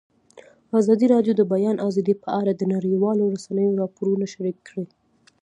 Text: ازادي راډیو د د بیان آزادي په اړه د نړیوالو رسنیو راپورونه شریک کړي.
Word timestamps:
ازادي 0.79 1.05
راډیو 1.13 1.33
د 1.35 1.37
د 1.39 1.41
بیان 1.53 1.77
آزادي 1.87 2.13
په 2.23 2.29
اړه 2.39 2.51
د 2.55 2.61
نړیوالو 2.73 3.31
رسنیو 3.35 3.79
راپورونه 3.81 4.25
شریک 4.33 4.57
کړي. 4.67 4.85